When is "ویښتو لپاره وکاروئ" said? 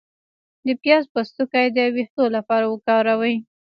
1.95-3.35